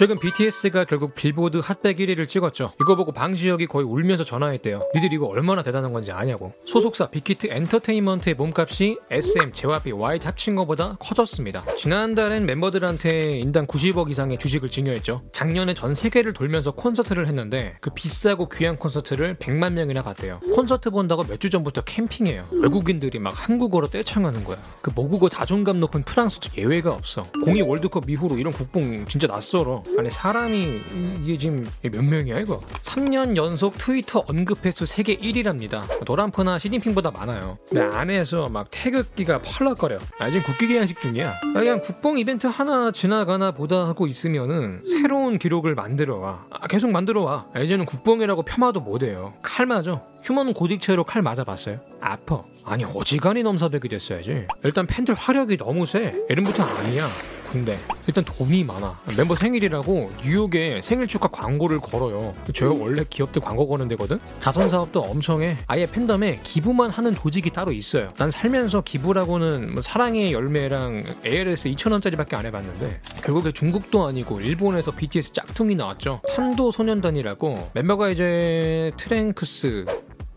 [0.00, 2.70] 최근 BTS가 결국 빌보드 핫백 1위를 찍었죠.
[2.80, 4.78] 이거 보고 방시혁이 거의 울면서 전화했대요.
[4.94, 6.54] 니들 이거 얼마나 대단한 건지 아냐고.
[6.64, 11.62] 소속사 빅히트 엔터테인먼트의 몸값이 SM, JYP, YG 합친 것보다 커졌습니다.
[11.76, 15.20] 지난달엔 멤버들한테 인당 90억 이상의 주식을 증여했죠.
[15.34, 20.40] 작년에 전 세계를 돌면서 콘서트를 했는데 그 비싸고 귀한 콘서트를 100만 명이나 봤대요.
[20.54, 22.48] 콘서트 본다고 몇 주 전부터 캠핑해요.
[22.52, 24.56] 외국인들이 막 한국어로 떼창하는 거야.
[24.80, 27.22] 그 모국어 자존감 높은 프랑스도 예외가 없어.
[27.44, 29.82] 공이 월드컵 이후로 이런 국뽕 진짜 낯설어.
[29.98, 30.80] 아니 사람이
[31.22, 32.58] 이게 지금 몇 명이야 이거?
[32.82, 35.82] 3년 연속 트위터 언급 횟수 세계 1위랍니다.
[36.06, 37.58] 노란프나 시진핑보다 많아요.
[37.72, 39.98] 내 안에서 막 태극기가 펄럭거려.
[40.18, 41.30] 아 지금 국기 개양식 중이야.
[41.30, 46.44] 아, 그냥 국뽕 이벤트 하나 지나가나 보다 하고 있으면은 새로운 기록을 만들어 와.
[46.50, 47.46] 아, 계속 만들어 와.
[47.54, 49.34] 아, 이제는 국뽕이라고 폄하도 못해요.
[49.42, 50.02] 칼 맞아.
[50.22, 51.78] 휴먼 고딕체로 칼 맞아봤어요?
[52.00, 52.44] 아퍼.
[52.64, 54.46] 아니 어지간히 넘사벽이 됐어야지.
[54.64, 56.14] 일단 팬들 화력이 너무 세.
[56.28, 57.10] 이름부터 아니야.
[57.50, 57.76] 군대.
[58.06, 59.00] 일단 돈이 많아.
[59.16, 62.32] 멤버 생일이라고 뉴욕에 생일 축하 광고를 걸어요.
[62.54, 64.20] 저 원래 기업들 광고 거는 데거든?
[64.38, 65.56] 자선 사업도 엄청 해.
[65.66, 68.12] 아예 팬덤에 기부만 하는 조직이 따로 있어요.
[68.16, 75.32] 난 살면서 기부라고는 뭐 사랑의 열매랑 ALS 2,000원짜리밖에 안 해봤는데 결국에 중국도 아니고 일본에서 BTS
[75.32, 76.22] 짝퉁이 나왔죠.
[76.36, 79.86] 탄도 소년단이라고 멤버가 이제 트랭크스,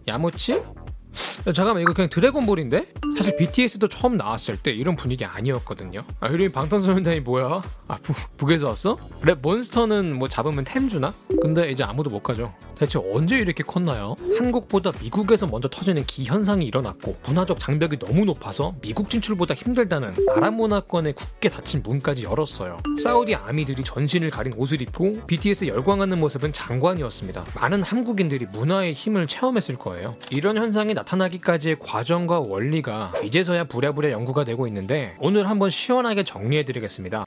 [0.07, 0.53] 야모치?
[0.53, 2.85] 야, 잠깐만 이거 그냥 드래곤볼인데?
[3.17, 6.03] 사실 BTS도 처음 나왔을 때 이런 분위기 아니었거든요.
[6.19, 7.61] 아 이름이 방탄소년단이 뭐야?
[7.87, 8.97] 아 부, 북에서 왔어?
[9.23, 11.13] 랩 몬스터는 뭐 잡으면 템 주나?
[11.41, 12.53] 근데 이제 아무도 못 가죠.
[12.77, 14.15] 대체 언제 이렇게 컸나요?
[14.37, 21.13] 한국보다 미국에서 먼저 터지는 기현상이 일어났고 문화적 장벽이 너무 높아서 미국 진출보다 힘들다는 아랍 문화권에
[21.13, 22.77] 굳게 닫힌 문까지 열었어요.
[23.01, 27.45] 사우디 아미들이 전신을 가린 옷을 입고 BTS 열광하는 모습은 장관이었습니다.
[27.55, 30.15] 많은 한국인들이 문화의 힘을 체험했을 거예요.
[30.31, 37.25] 이런 현상이 나타나기까지의 과정과 원리가 이제서야 부랴부랴 연구가 되고 있는데 오늘 한번 시원하게 정리해드리겠습니다.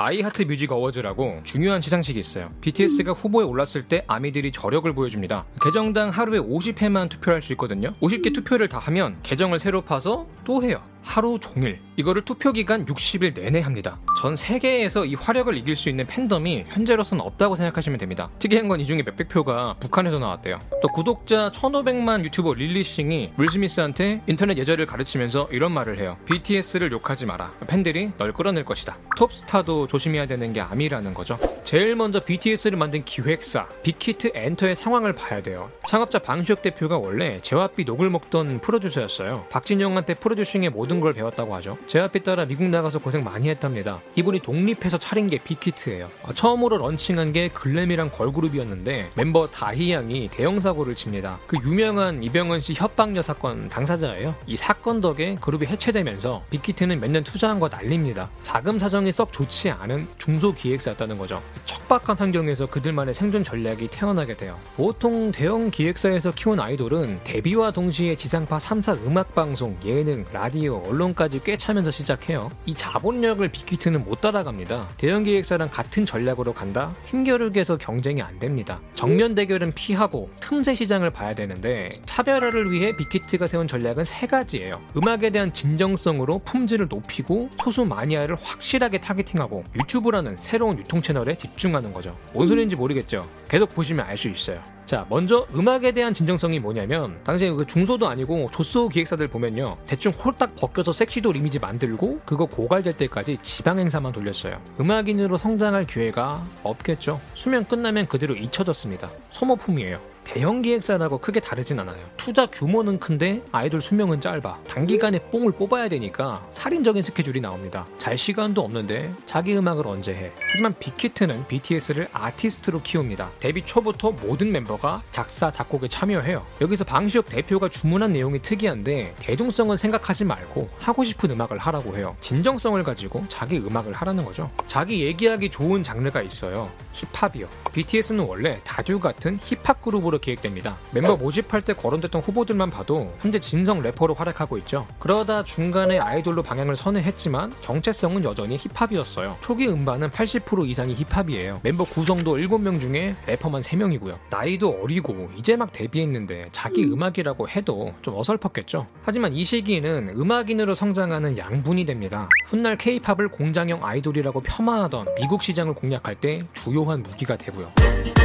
[0.00, 2.52] iHeart Music Awards라고 중요한 시상식이 있어요.
[2.60, 5.44] BTS가 후보에 올랐을 때 아미들이 저력을 보여줍니다.
[5.60, 7.92] 계정당 하루에 50회만 투표할 수 있거든요.
[8.00, 10.80] 50개 투표를 다 하면 계정을 새로 파서 또 해요.
[11.02, 13.98] 하루 종일 이거를 투표 기간 60일 내내 합니다.
[14.22, 18.30] 전 세계에서 이 화력을 이길 수 있는 팬덤이 현재로서는 없다고 생각하시면 됩니다.
[18.38, 20.60] 특이한 건 이 중에 몇백 표가 북한에서 나왔대요.
[20.80, 26.16] 또 구독자 1,500만 유튜버 릴리 싱이 윌 스미스한테 인터넷 예절을 가르치면서 이런 말을 해요.
[26.26, 27.50] BTS를 욕하지 마라.
[27.66, 28.96] 팬들이 널 끌어낼 것이다.
[29.16, 31.38] 톱스타도 조심해야 되는 게 아미라는 거죠.
[31.64, 35.70] 제일 먼저 BTS를 만든 기획사 빅히트 엔터의 상황을 봐야 돼요.
[35.88, 39.46] 창업자 방시혁 대표가 원래 JYP 녹을 먹던 프로듀서였어요.
[39.50, 41.76] 박진영한테 프로듀싱의 모든 걸 배웠다고 하죠.
[41.86, 44.00] JYP 따라 미국 나가서 고생 많이 했답니다.
[44.16, 46.08] 이분이 독립해서 차린 게 빅히트예요.
[46.24, 51.38] 아, 처음으로 launching한 게 글램이란 걸그룹이었는데 멤버 다희 양이 대형 사고를 칩니다.
[51.46, 54.34] 그 유명한 이병헌 씨 협박녀 사건 당사자예요.
[54.46, 58.28] 이 사건 덕에 그룹이 해체되면서 빅히트는 몇 년 투자한 거 날립니다.
[58.42, 61.42] 자금 사정이 썩 좋지 않은 중소 기획사였다는 거죠.
[61.64, 64.58] 척박한 환경에서 그들만의 생존 전략이 태어나게 돼요.
[64.76, 71.90] 보통 대형 기획사에서 키운 아이돌은 데뷔와 동시에 지상파 3사 음악 방송, 예능, 라디오, 언론까지 꿰차면서
[71.90, 72.50] 시작해요.
[72.66, 74.88] 이 자본력을 빅히트는 못 따라갑니다.
[74.96, 76.94] 대형 기획사랑 같은 전략으로 간다?
[77.06, 78.80] 힘겨루기에서 경쟁이 안 됩니다.
[78.94, 84.80] 정면 대결은 피하고 틈새 시장을 봐야 되는데 차별화를 위해 빅히트가 세운 전략은 세 가지예요.
[84.96, 92.16] 음악에 대한 진정성으로 품질을 높이고 소수 마니아를 확실하게 targeting하고 유튜브라는 새로운 유통 채널에 집중하는 거죠.
[92.32, 93.28] 뭔 소리인지 모르겠죠.
[93.48, 94.60] 계속 보시면 알 수 있어요.
[94.88, 99.76] 자, 먼저 음악에 대한 진정성이 뭐냐면 당시에 그 중소도 아니고 좆소 기획사들 보면요.
[99.86, 104.58] 대충 홀딱 벗겨서 섹시돌 이미지 만들고 그거 고갈될 때까지 지방 행사만 돌렸어요.
[104.80, 107.20] 음악인으로 성장할 기회가 없겠죠.
[107.34, 109.10] 수명 끝나면 그대로 잊혀졌습니다.
[109.30, 110.00] 소모품이에요.
[110.28, 112.04] 대형 기획사라고 크게 다르진 않아요.
[112.18, 114.58] 투자 규모는 큰데 아이돌 수명은 짧아.
[114.68, 117.86] 단기간에 뽕을 뽑아야 되니까 살인적인 스케줄이 나옵니다.
[117.96, 120.30] 잘 시간도 없는데 자기 음악을 언제 해.
[120.52, 123.30] 하지만 빅히트는 BTS를 아티스트로 키웁니다.
[123.40, 126.44] 데뷔 초부터 모든 멤버가 작사, 작곡에 참여해요.
[126.60, 132.14] 여기서 방시혁 대표가 주문한 내용이 특이한데 대중성은 생각하지 말고 하고 싶은 음악을 하라고 해요.
[132.20, 134.50] 진정성을 가지고 자기 음악을 하라는 거죠.
[134.66, 136.70] 자기 얘기하기 좋은 장르가 있어요.
[136.98, 137.46] 힙합이요.
[137.72, 140.76] BTS는 원래 다듀 같은 힙합 그룹으로 기획됩니다.
[140.90, 144.86] 멤버 모집할 때 거론됐던 후보들만 봐도 현재 진성 래퍼로 활약하고 있죠.
[144.98, 149.36] 그러다 중간에 아이돌로 방향을 선회했지만 정체성은 여전히 힙합이었어요.
[149.40, 151.60] 초기 음반은 80% 이상이 힙합이에요.
[151.62, 154.16] 멤버 구성도 7명 중에 래퍼만 3명이고요.
[154.30, 158.86] 나이도 어리고 이제 막 데뷔했는데 자기 음악이라고 해도 좀 어설펐겠죠.
[159.02, 162.28] 하지만 이 시기에는 음악인으로 성장하는 양분이 됩니다.
[162.46, 168.17] 훗날 K-팝을 공장형 아이돌이라고 폄하하던 미국 시장을 공략할 때 주요 한 무기가 되고요.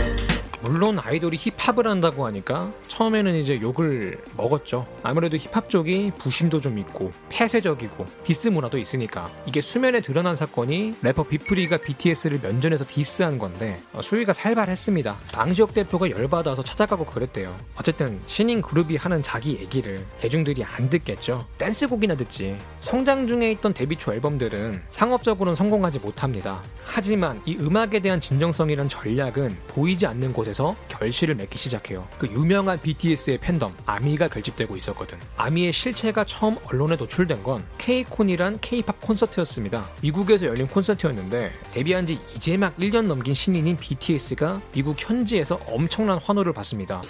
[0.64, 4.88] 물론 아이돌이 힙합을 한다고 하니까 처음에는 이제 욕을 먹었죠.
[5.04, 11.24] 아무래도 힙합 쪽이 부심도 좀 있고 폐쇄적이고 디스 문화도 있으니까 이게 수면에 드러난 사건이 래퍼
[11.24, 15.18] 비프리가 BTS를 면전에서 디스한 건데 어, 수위가 살발했습니다.
[15.36, 17.54] 방시혁 대표가 열받아서 찾아가고 그랬대요.
[17.76, 21.46] 어쨌든 신인 그룹이 하는 자기 얘기를 대중들이 안 듣겠죠.
[21.58, 22.58] 댄스곡이나 듣지.
[22.80, 26.62] 성장 중에 있던 데뷔 초 앨범들은 상업적으로는 성공하지 못합니다.
[26.86, 32.08] 하지만 이 음악에 대한 진정성이란 전략은 보이지 않는 곳에서 결실을 맺기 시작해요.
[32.20, 35.18] 그 유명한 BTS의 팬덤 아미가 결집되고 있었거든.
[35.36, 39.90] 아미의 실체가 처음 언론에 노출된 건 KCON이란 K-팝 콘서트였습니다.
[40.02, 46.54] 미국에서 열린 콘서트였는데 데뷔한 지 이제 막 1년 넘긴 신인인 BTS가 미국 현지에서 엄청난 환호를
[46.54, 47.02] 받습니다.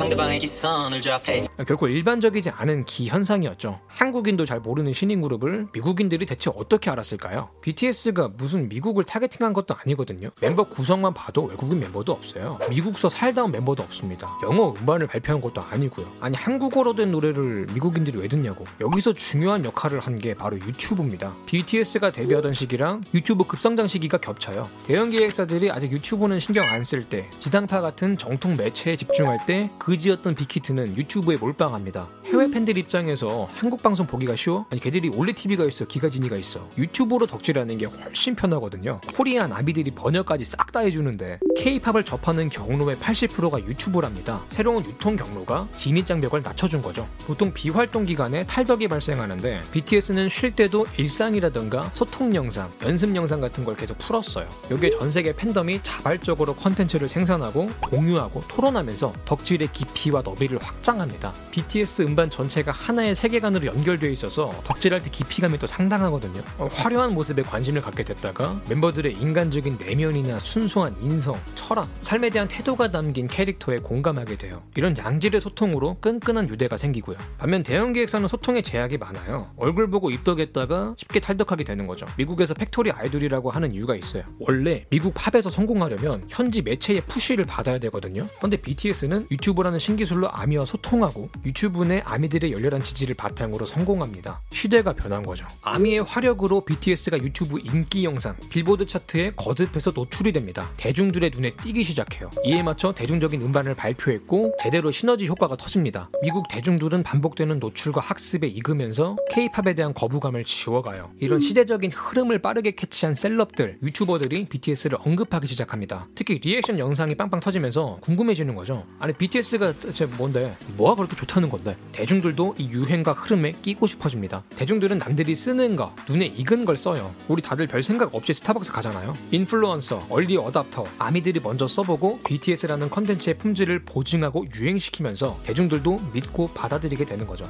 [1.02, 3.82] 제압해 결코 일반적이지 않은 기현상이었죠.
[3.88, 7.50] 한국인도 잘 모르는 신인 그룹을 미국인들이 대체 어떻게 알았을까요?
[7.62, 10.30] BTS가 무슨 미국을 targeting한 것도 아니거든요.
[10.40, 12.58] 멤버 구성만 봐도 외국인 멤버도 없어요.
[12.70, 14.28] 미국서 살다 온 멤버도 없습니다.
[14.44, 16.06] 영어 음반을 발표한 것도 아니고요.
[16.22, 18.66] 아니 한국어로 된 노래를 미국인들이 왜 듣냐고.
[18.80, 21.34] 여기서 중요한 역할을 한 게 바로 유튜브입니다.
[21.48, 24.70] BTS가 데뷔하던 시기랑 유튜브 급성장 시기가 겹쳐요.
[24.86, 30.36] 대형 기획사들이 아직 유튜브는 신경 안 쓸 때, 지상파 같은 정통 매체에 집중할 때 그지였던
[30.36, 32.08] 빅히트는 유튜브에 몰빵합니다.
[32.26, 34.66] 해외 팬들 입장에서 한국 방송 보기가 쉬워?
[34.70, 36.68] 아니 걔들이 올레 TV가 있어, 기가지니가 있어.
[36.78, 39.02] 유튜브로 덕질하는 게 훨씬 편하거든요.
[39.16, 44.42] Korean 아미들이 번역까지 싹 다 해주는데 K-팝을 접하는 경로의 80%가 유튜브랍니다.
[44.50, 47.08] 새로운 유통 경로가 진입장벽을 낮춰준 거죠.
[47.26, 53.76] 보통 비활동 기간에 탈덕이 발생하는데 BTS는 쉴 때도 일상이라던가 소통 영상, 연습 영상 같은 걸
[53.76, 54.48] 계속 풀었어요.
[54.72, 61.34] 여기에 전 세계 팬덤이 자발적으로 컨텐츠를 생산하고 공유하고 토론하면서 덕질의 깊이와 너비를 확장합니다.
[61.52, 66.42] BTS 음반 전체가 하나의 세계관으로 연결되어 있어서 덕질할 때 깊이감이 또 상당하거든요.
[66.58, 72.92] 어, 화려한 모습에 관심을 갖게 됐다가 멤버들의 인간적인 내면이나 순수한 인성, 철학, 삶에 대한 태도가
[72.92, 74.64] 담긴 캐릭터에 공감하게 돼요.
[74.76, 77.18] 이런 양질의 소통으로 끈끈한 유대가 생기고요.
[77.38, 79.52] 반면 대형 기획사는 소통에 제약이 많아요.
[79.58, 82.06] 얼굴 보고 입덕했다가 쉽게 탈덕하게 되는 거죠.
[82.18, 84.24] 미국에서 factory idol이라고 하는 이유가 있어요.
[84.40, 88.28] 원래 미국 팝에서 성공하려면 현지 매체의 push를 받아야 되거든요.
[88.42, 94.42] 근데 BTS는 유튜브라는 신기술로 아미와 소통하고 유튜브 내 아미들의 열렬한 지지를 바탕으로 성공합니다.
[94.52, 95.46] 시대가 변한 거죠.
[95.62, 100.70] 아미의 화력으로 BTS가 유튜브 인기 영상, 빌보드 차트에 거듭해서 노출이 됩니다.
[100.78, 102.30] 대중들의 눈에 띄기 시작해요.
[102.46, 106.10] 이에 맞춰 대중적인 음반을 발표했고 제대로 시너지 효과가 터집니다.
[106.22, 111.12] 미국 대중들은 반복되는 노출과 학습에 익으면서 K-팝에 대한 거부감을 지워가요.
[111.20, 116.08] 이런 시대적인 흐름을 빠르게 캐치한 셀럽들, 유튜버들이 BTS를 언급하기 시작합니다.
[116.16, 118.86] 특히 리액션 영상이 빵빵 터지면서 궁금해지는 거죠.
[119.00, 120.56] 아니 BTS가 대체 뭔데?
[120.78, 121.76] 뭐가 그렇게 좋다는 건데?
[121.92, 124.44] 대중들도 이 유행과 흐름에 끼고 싶어집니다.
[124.56, 127.14] 대중들은 남들이 쓰는 거, 눈에 익은 걸 써요.
[127.28, 129.14] 우리 다들 별 생각 없이 스타벅스 가잖아요.
[129.32, 137.26] 인플루언서, 얼리 어답터, 아미들이 먼저 써보고 BTS라는 컨텐츠의 품질을 보증하고 유행시키면서 대중들도 믿고 받아들이게 되는
[137.26, 137.44] 거죠.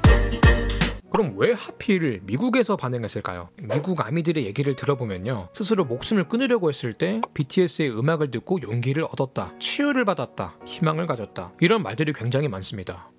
[1.11, 3.49] 그럼 왜 하필 미국에서 반응했을까요?
[3.61, 5.49] 미국 아미들의 얘기를 들어보면요.
[5.53, 9.53] 스스로 목숨을 끊으려고 했을 때 BTS의 음악을 듣고 용기를 얻었다.
[9.59, 10.57] 치유를 받았다.
[10.65, 11.51] 희망을 가졌다.
[11.59, 13.11] 이런 말들이 굉장히 많습니다.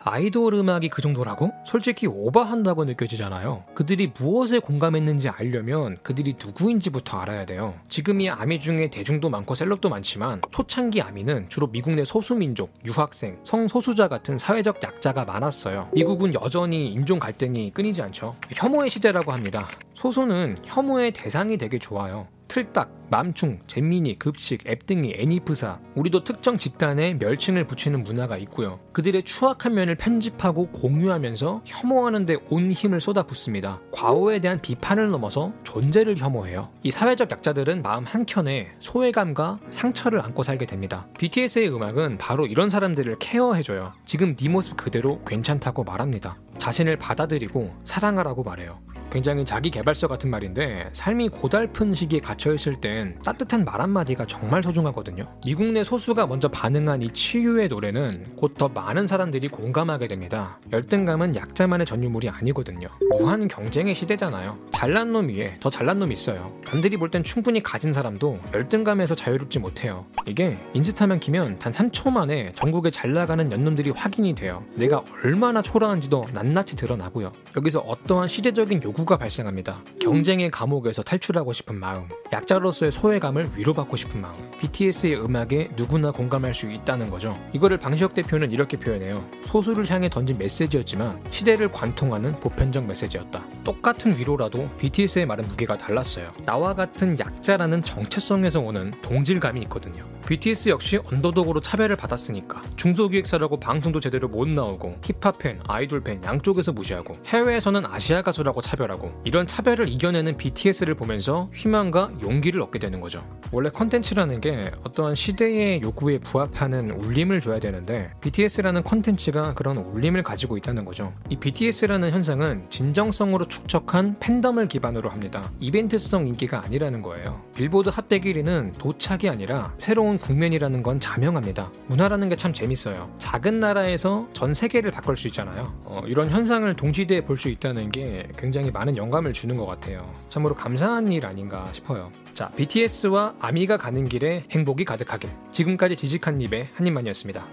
[0.00, 1.52] 아이돌 음악이 그 정도라고?
[1.66, 3.64] 솔직히 오버한다고 느껴지잖아요.
[3.74, 7.74] 그들이 무엇에 공감했는지 알려면 그들이 누구인지부터 알아야 돼요.
[7.88, 14.08] 지금이 아미 중에 대중도 많고 셀럽도 많지만 초창기 아미는 주로 미국 내 소수민족, 유학생, 성소수자
[14.08, 15.90] 같은 사회적 약자가 많았어요.
[15.92, 18.36] 미국은 여전히 인종 갈등이 끊이지 않죠.
[18.54, 19.66] 혐오의 시대라고 합니다.
[19.94, 22.28] 소수는 혐오의 대상이 되기 좋아요.
[22.48, 28.80] 틀딱, 맘충, 잼민이, 급식, 앱등이, 애니프사 우리도 특정 집단에 멸칭을 붙이는 문화가 있고요.
[28.92, 33.80] 그들의 추악한 면을 편집하고 공유하면서 혐오하는 데 온 힘을 쏟아붓습니다.
[33.92, 36.70] 과오에 대한 비판을 넘어서 존재를 혐오해요.
[36.82, 41.06] 이 사회적 약자들은 마음 한켠에 소외감과 상처를 안고 살게 됩니다.
[41.18, 43.92] BTS의 음악은 바로 이런 사람들을 케어해줘요.
[44.04, 46.38] 지금 네 모습 그대로 괜찮다고 말합니다.
[46.58, 48.80] 자신을 받아들이고 사랑하라고 말해요.
[49.10, 54.62] 굉장히 자기 개발서 같은 말인데 삶이 고달픈 시기에 갇혀 있을 땐 따뜻한 말 한마디가 정말
[54.62, 55.26] 소중하거든요.
[55.44, 60.58] 미국 내 소수가 먼저 반응한 이 치유의 노래는 곧 더 많은 사람들이 공감하게 됩니다.
[60.72, 62.88] 열등감은 약자만의 전유물이 아니거든요.
[63.10, 64.58] 무한 경쟁의 시대잖아요.
[64.72, 66.52] 잘난 놈 위에 더 잘난 놈이 있어요.
[66.72, 70.06] 남들이 볼 땐 충분히 가진 사람도 열등감에서 자유롭지 못해요.
[70.26, 74.64] 이게 인스타만 키면 단 3초 만에 전국에 잘 나가는 연놈들이 확인이 돼요.
[74.74, 77.32] 내가 얼마나 초라한지도 낱낱이 드러나고요.
[77.56, 79.78] 여기서 어떠한 시대적인 요구 기구가 발생합니다.
[80.00, 84.50] 경쟁의 감옥에서 탈출하고 싶은 마음, 약자로서의 소외감을 위로받고 싶은 마음.
[84.58, 87.38] BTS의 음악에 누구나 공감할 수 있다는 거죠.
[87.52, 89.24] 이거를 방시혁 대표는 이렇게 표현해요.
[89.44, 93.44] 소수를 향해 던진 메시지였지만 시대를 관통하는 보편적 메시지였다.
[93.62, 96.32] 똑같은 위로라도 BTS의 말은 무게가 달랐어요.
[96.44, 100.04] 나와 같은 약자라는 정체성에서 오는 동질감이 있거든요.
[100.26, 106.72] BTS 역시 언더독으로 차별을 받았으니까 중소기획사라고 방송도 제대로 못 나오고 힙합 팬, 아이돌 팬 양쪽에서
[106.72, 113.00] 무시하고 해외에서는 아시아 가수라고 차별 하고 이런 차별을 이겨내는 BTS를 보면서 희망과 용기를 얻게 되는
[113.00, 113.22] 거죠.
[113.52, 120.56] 원래 컨텐츠라는 게 어떠한 시대의 요구에 부합하는 울림을 줘야 되는데 BTS라는 컨텐츠가 그런 울림을 가지고
[120.56, 121.12] 있다는 거죠.
[121.28, 125.50] 이 BTS라는 현상은 진정성으로 축적한 팬덤을 기반으로 합니다.
[125.60, 127.42] 이벤트성 인기가 아니라는 거예요.
[127.54, 131.70] 빌보드 핫 100 1위는 도착이 아니라 새로운 국면이라는 건 자명합니다.
[131.88, 133.10] 문화라는 게 참 재밌어요.
[133.18, 135.72] 작은 나라에서 전 세계를 바꿀 수 있잖아요.
[135.84, 140.08] 어, 이런 현상을 동시대에 볼 수 있다는 게 굉장히 많은 영감을 주는 것 같아요.
[140.28, 142.12] 참으로 감사한 일 아닌가 싶어요.
[142.32, 145.30] 자, BTS와 아미가 가는 길에 행복이 가득하길.
[145.50, 147.44] 지금까지 지식 한입의 한입만이었습니다.